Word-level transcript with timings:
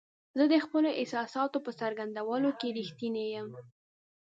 زه 0.37 0.43
د 0.53 0.55
خپلو 0.65 0.89
احساساتو 1.01 1.57
په 1.65 1.71
څرګندولو 1.79 2.49
کې 2.59 2.67
رښتینی 2.79 3.25
یم. 3.35 3.49